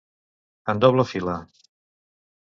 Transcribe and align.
En 0.71 0.79
doble 0.85 1.05
fila. 1.09 1.35